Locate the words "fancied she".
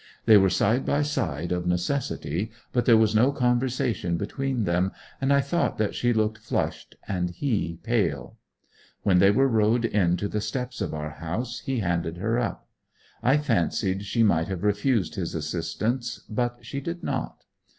13.37-14.23